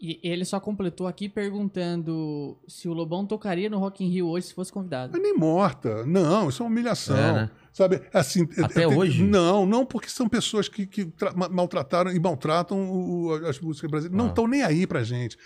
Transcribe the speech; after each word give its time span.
E 0.00 0.20
ele 0.22 0.44
só 0.44 0.58
completou 0.58 1.06
aqui 1.06 1.28
perguntando 1.28 2.58
se 2.66 2.88
o 2.88 2.92
Lobão 2.92 3.24
tocaria 3.24 3.70
no 3.70 3.78
Rock 3.78 4.04
in 4.04 4.08
Rio 4.08 4.28
hoje 4.28 4.48
se 4.48 4.54
fosse 4.54 4.72
convidado. 4.72 5.12
Mas 5.12 5.22
nem 5.22 5.36
morta. 5.36 6.04
Não, 6.04 6.48
isso 6.48 6.62
é 6.62 6.66
uma 6.66 6.70
humilhação. 6.70 7.16
É, 7.16 7.32
né? 7.32 7.50
Sabe, 7.72 8.02
assim, 8.12 8.46
Até 8.62 8.82
é, 8.82 8.88
hoje? 8.88 9.22
Não, 9.22 9.64
não, 9.64 9.86
porque 9.86 10.08
são 10.08 10.28
pessoas 10.28 10.68
que, 10.68 10.86
que 10.86 11.12
maltrataram 11.50 12.12
e 12.12 12.18
maltratam 12.18 12.78
o, 12.90 13.34
as 13.46 13.58
músicas 13.60 13.90
brasileiras. 13.90 14.20
Ah. 14.20 14.22
Não 14.22 14.30
estão 14.30 14.46
nem 14.46 14.62
aí 14.62 14.86
pra 14.86 15.02
gente. 15.02 15.38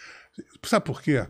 Sabe 0.64 0.84
por 0.84 1.02
quê? 1.02 1.26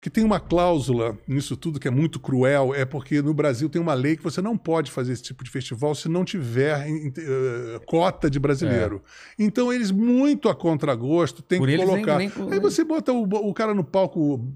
Que 0.00 0.08
tem 0.08 0.22
uma 0.22 0.38
cláusula 0.38 1.18
nisso 1.26 1.56
tudo 1.56 1.80
que 1.80 1.88
é 1.88 1.90
muito 1.90 2.20
cruel, 2.20 2.72
é 2.72 2.84
porque 2.84 3.20
no 3.20 3.34
Brasil 3.34 3.68
tem 3.68 3.82
uma 3.82 3.94
lei 3.94 4.16
que 4.16 4.22
você 4.22 4.40
não 4.40 4.56
pode 4.56 4.92
fazer 4.92 5.12
esse 5.12 5.22
tipo 5.22 5.42
de 5.42 5.50
festival 5.50 5.94
se 5.94 6.08
não 6.08 6.24
tiver 6.24 6.86
uh, 6.88 7.80
cota 7.84 8.30
de 8.30 8.38
brasileiro. 8.38 9.02
É. 9.38 9.42
Então 9.42 9.72
eles, 9.72 9.90
muito 9.90 10.48
a 10.48 10.54
contragosto, 10.54 11.42
têm 11.42 11.60
que 11.60 11.76
colocar. 11.76 12.18
Nem, 12.18 12.30
nem... 12.36 12.52
Aí 12.52 12.60
você 12.60 12.84
bota 12.84 13.12
o, 13.12 13.24
o 13.24 13.52
cara 13.52 13.74
no 13.74 13.82
palco 13.82 14.48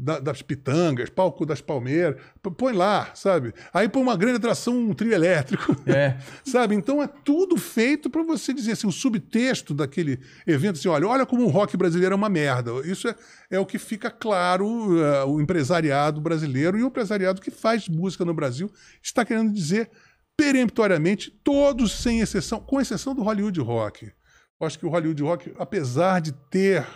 da, 0.00 0.18
das 0.18 0.40
pitangas, 0.40 1.10
palco 1.10 1.44
das 1.44 1.60
palmeiras, 1.60 2.20
põe 2.56 2.72
lá, 2.72 3.10
sabe? 3.14 3.52
Aí 3.72 3.88
põe 3.88 4.02
uma 4.02 4.16
grande 4.16 4.36
atração, 4.36 4.74
um 4.74 4.94
trio 4.94 5.12
elétrico, 5.12 5.76
é. 5.86 6.16
sabe? 6.42 6.74
Então 6.74 7.02
é 7.02 7.06
tudo 7.06 7.58
feito 7.58 8.08
para 8.08 8.22
você 8.22 8.54
dizer 8.54 8.72
assim, 8.72 8.86
o 8.86 8.92
subtexto 8.92 9.74
daquele 9.74 10.18
evento, 10.46 10.78
assim, 10.78 10.88
olha, 10.88 11.06
olha 11.06 11.26
como 11.26 11.44
o 11.44 11.48
rock 11.48 11.76
brasileiro 11.76 12.14
é 12.14 12.16
uma 12.16 12.30
merda. 12.30 12.70
Isso 12.84 13.08
é, 13.08 13.14
é 13.50 13.60
o 13.60 13.66
que 13.66 13.78
fica 13.78 14.10
claro, 14.10 14.66
uh, 14.66 15.26
o 15.26 15.40
empresariado 15.40 16.20
brasileiro 16.20 16.78
e 16.78 16.82
o 16.82 16.86
empresariado 16.86 17.40
que 17.40 17.50
faz 17.50 17.88
música 17.88 18.24
no 18.24 18.32
Brasil 18.32 18.72
está 19.02 19.24
querendo 19.24 19.52
dizer 19.52 19.90
peremptoriamente, 20.36 21.30
todos 21.44 21.92
sem 21.92 22.20
exceção, 22.20 22.60
com 22.60 22.80
exceção 22.80 23.14
do 23.14 23.22
Hollywood 23.22 23.60
Rock. 23.60 24.10
Eu 24.58 24.66
acho 24.66 24.78
que 24.78 24.86
o 24.86 24.88
Hollywood 24.88 25.22
Rock, 25.22 25.52
apesar 25.58 26.20
de 26.20 26.32
ter 26.32 26.86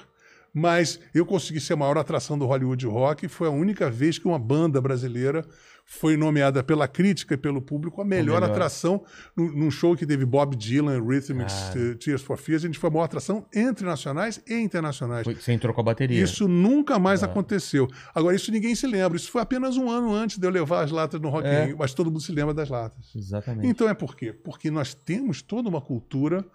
mas 0.54 1.00
eu 1.12 1.26
consegui 1.26 1.60
ser 1.60 1.72
a 1.72 1.76
maior 1.76 1.98
atração 1.98 2.38
do 2.38 2.46
Hollywood 2.46 2.86
Rock. 2.86 3.26
Foi 3.26 3.48
a 3.48 3.50
única 3.50 3.90
vez 3.90 4.18
que 4.20 4.28
uma 4.28 4.38
banda 4.38 4.80
brasileira 4.80 5.44
foi 5.84 6.16
nomeada 6.16 6.62
pela 6.62 6.88
crítica 6.88 7.34
e 7.34 7.36
pelo 7.36 7.60
público 7.60 8.00
a 8.00 8.04
melhor, 8.04 8.40
melhor. 8.40 8.50
atração 8.50 9.04
num 9.36 9.70
show 9.70 9.94
que 9.96 10.06
teve 10.06 10.24
Bob 10.24 10.56
Dylan, 10.56 11.02
Rhythmics, 11.04 11.54
ah. 11.54 11.96
Tears 11.98 12.22
for 12.22 12.38
Fears. 12.38 12.64
A 12.64 12.68
gente 12.68 12.78
foi 12.78 12.88
a 12.88 12.92
maior 12.92 13.04
atração 13.04 13.44
entre 13.52 13.84
nacionais 13.84 14.40
e 14.46 14.54
internacionais. 14.54 15.24
Foi, 15.24 15.34
você 15.34 15.52
entrou 15.52 15.74
com 15.74 15.80
a 15.80 15.84
bateria. 15.84 16.22
Isso 16.22 16.46
nunca 16.48 16.98
mais 16.98 17.22
ah. 17.22 17.26
aconteceu. 17.26 17.88
Agora, 18.14 18.34
isso 18.36 18.50
ninguém 18.52 18.76
se 18.76 18.86
lembra. 18.86 19.16
Isso 19.16 19.30
foi 19.30 19.42
apenas 19.42 19.76
um 19.76 19.90
ano 19.90 20.14
antes 20.14 20.38
de 20.38 20.46
eu 20.46 20.50
levar 20.50 20.84
as 20.84 20.90
latas 20.90 21.20
no 21.20 21.28
Rock 21.28 21.48
é. 21.48 21.74
Mas 21.76 21.92
todo 21.92 22.10
mundo 22.10 22.22
se 22.22 22.32
lembra 22.32 22.54
das 22.54 22.68
latas. 22.68 23.12
Exatamente. 23.14 23.66
Então 23.66 23.88
é 23.88 23.94
por 23.94 24.16
quê? 24.16 24.32
Porque 24.32 24.70
nós 24.70 24.94
temos 24.94 25.42
toda 25.42 25.68
uma 25.68 25.80
cultura 25.80 26.46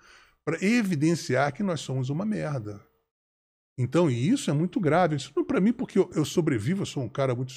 para 0.44 0.58
evidenciar 0.64 1.54
que 1.54 1.62
nós 1.62 1.82
somos 1.82 2.10
uma 2.10 2.26
merda. 2.26 2.89
Então, 3.80 4.12
e 4.12 4.30
isso 4.30 4.52
é 4.52 4.54
muito 4.54 4.78
grave. 4.78 5.16
Isso 5.16 5.32
não 5.34 5.46
para 5.46 5.62
mim, 5.62 5.72
porque 5.72 5.98
eu, 5.98 6.12
eu, 6.14 6.26
sobrevivo, 6.26 6.82
eu 6.82 6.86
sou 6.86 7.02
um 7.02 7.08
cara 7.08 7.34
muito 7.34 7.54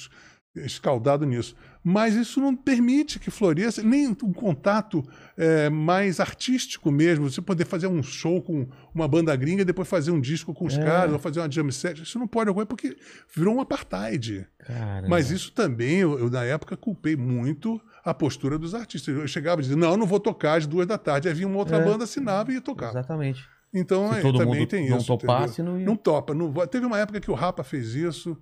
escaldado 0.55 1.25
nisso. 1.25 1.53
Mas 1.83 2.15
isso 2.15 2.39
não 2.39 2.55
permite 2.55 3.19
que 3.19 3.29
floresça 3.29 3.83
nem 3.83 4.07
um 4.07 4.31
contato 4.31 5.03
é, 5.35 5.69
mais 5.69 6.21
artístico 6.21 6.89
mesmo. 6.89 7.29
Você 7.29 7.41
poder 7.41 7.65
fazer 7.65 7.87
um 7.87 8.01
show 8.01 8.41
com 8.41 8.69
uma 8.95 9.05
banda 9.05 9.35
gringa 9.35 9.63
e 9.63 9.65
depois 9.65 9.85
fazer 9.89 10.11
um 10.11 10.21
disco 10.21 10.53
com 10.53 10.65
os 10.65 10.77
é. 10.77 10.81
caras, 10.81 11.11
ou 11.11 11.19
fazer 11.19 11.41
uma 11.41 11.51
jam 11.51 11.69
set. 11.71 12.01
Isso 12.01 12.17
não 12.17 12.27
pode 12.27 12.49
ocorrer 12.49 12.67
porque 12.67 12.95
virou 13.35 13.55
um 13.55 13.59
apartheid. 13.59 14.47
Caramba. 14.59 15.09
Mas 15.09 15.29
isso 15.29 15.51
também, 15.51 15.97
eu, 15.97 16.17
eu, 16.17 16.29
na 16.29 16.45
época, 16.45 16.77
culpei 16.77 17.17
muito 17.17 17.81
a 18.05 18.13
postura 18.13 18.57
dos 18.57 18.73
artistas. 18.73 19.13
Eu 19.13 19.27
chegava 19.27 19.59
e 19.59 19.63
dizia, 19.63 19.77
não, 19.77 19.97
não 19.97 20.07
vou 20.07 20.21
tocar 20.21 20.57
às 20.57 20.65
duas 20.65 20.87
da 20.87 20.97
tarde. 20.97 21.27
Aí 21.27 21.33
vinha 21.33 21.49
uma 21.49 21.57
outra 21.57 21.77
é. 21.77 21.83
banda, 21.83 22.05
assinava 22.05 22.51
e 22.51 22.55
ia 22.55 22.61
tocar. 22.61 22.91
Exatamente. 22.91 23.45
Então, 23.73 24.13
Se 24.13 24.21
todo 24.21 24.37
também 24.37 24.59
mundo 24.59 24.67
tem 24.67 24.89
não 24.89 24.97
isso. 24.97 25.07
Topasse, 25.07 25.63
não, 25.63 25.79
ia... 25.79 25.85
não 25.85 25.95
topa. 25.95 26.33
Não... 26.33 26.53
Teve 26.67 26.85
uma 26.85 26.99
época 26.99 27.19
que 27.19 27.31
o 27.31 27.33
Rapa 27.33 27.63
fez 27.63 27.95
isso, 27.95 28.37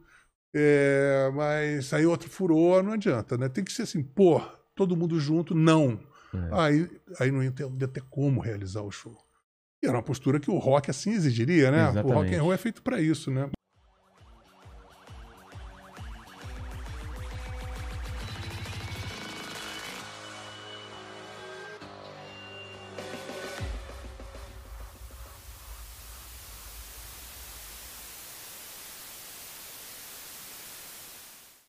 é... 0.54 1.32
mas 1.34 1.94
aí 1.94 2.06
outro 2.06 2.30
furou, 2.30 2.84
não 2.84 2.94
adianta, 2.94 3.38
né? 3.38 3.48
Tem 3.48 3.64
que 3.64 3.72
ser 3.72 3.84
assim, 3.84 4.04
pô, 4.04 4.42
todo 4.76 4.98
mundo 4.98 5.20
junto, 5.20 5.56
não. 5.56 6.00
É. 6.34 6.50
Aí, 6.52 6.90
aí 7.20 7.32
não 7.32 7.44
ia 7.44 7.52
ter, 7.52 7.70
ia 7.80 7.88
ter 7.88 8.04
como 8.10 8.42
realizar 8.42 8.82
o 8.82 8.92
show. 8.92 9.18
E 9.84 9.88
era 9.88 9.96
uma 9.96 10.04
postura 10.04 10.40
que 10.40 10.52
o 10.52 10.58
rock 10.58 10.92
assim 10.92 11.12
exigiria, 11.12 11.72
né? 11.72 11.84
Exatamente. 11.84 12.12
O 12.12 12.14
rock 12.14 12.36
and 12.36 12.42
roll 12.42 12.54
é 12.54 12.58
feito 12.58 12.82
para 12.84 13.02
isso, 13.02 13.32
né? 13.32 13.50